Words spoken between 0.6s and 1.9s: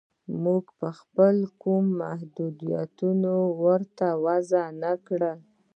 چې خپله کوم